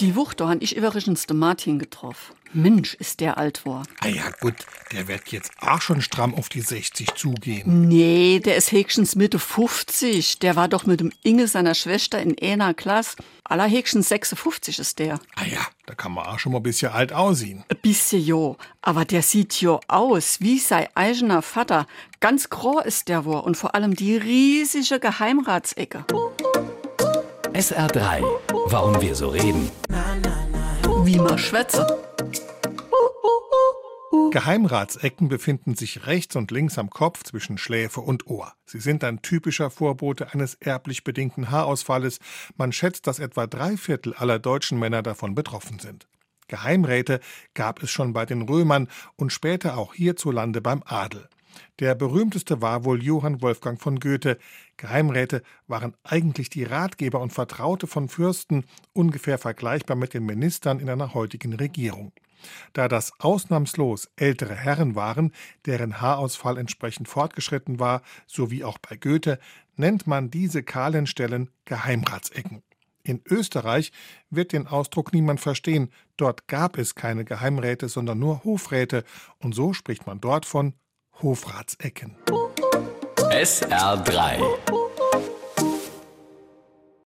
[0.00, 2.34] Die Woche, da han ich übrigens den Martin getroffen.
[2.52, 3.84] Mensch, ist der alt war.
[4.00, 4.54] Ah ja, gut,
[4.92, 7.86] der wird jetzt auch schon stramm auf die 60 zugehen.
[7.86, 10.38] Nee, der ist höchstens Mitte 50.
[10.40, 13.18] Der war doch mit dem Inge seiner Schwester in einer Klasse.
[13.44, 15.20] Allerhöchstens 56 ist der.
[15.36, 17.64] Ah ja, da kann man auch schon mal ein bisschen alt aussehen.
[17.68, 21.86] Ein bisschen jo, aber der sieht jo aus wie sein eigener Vater.
[22.20, 26.04] Ganz grau ist der wohl und vor allem die riesige Geheimratsecke.
[27.52, 28.22] SR3.
[28.66, 29.70] Warum wir so reden.
[31.04, 31.98] Wie man schwätze.
[34.30, 38.52] Geheimratsecken befinden sich rechts und links am Kopf zwischen Schläfe und Ohr.
[38.66, 42.20] Sie sind ein typischer Vorbote eines erblich bedingten Haarausfalles.
[42.56, 46.06] Man schätzt, dass etwa drei Viertel aller deutschen Männer davon betroffen sind.
[46.46, 47.18] Geheimräte
[47.54, 51.28] gab es schon bei den Römern und später auch hierzulande beim Adel.
[51.78, 54.38] Der berühmteste war wohl Johann Wolfgang von Goethe.
[54.76, 60.88] Geheimräte waren eigentlich die Ratgeber und Vertraute von Fürsten, ungefähr vergleichbar mit den Ministern in
[60.88, 62.12] einer heutigen Regierung.
[62.72, 65.32] Da das ausnahmslos ältere Herren waren,
[65.66, 69.38] deren Haarausfall entsprechend fortgeschritten war, so wie auch bei Goethe,
[69.76, 72.62] nennt man diese kahlen Stellen Geheimratsecken.
[73.02, 73.92] In Österreich
[74.28, 75.90] wird den Ausdruck niemand verstehen.
[76.16, 79.04] Dort gab es keine Geheimräte, sondern nur Hofräte,
[79.38, 80.74] und so spricht man dort von
[81.22, 82.16] Hofratsecken.
[83.30, 84.40] SR3.